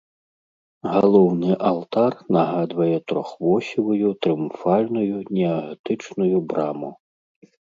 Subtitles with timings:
[0.93, 6.91] Галоўны алтар нагадвае трохвосевую трыумфальную неагатычную браму.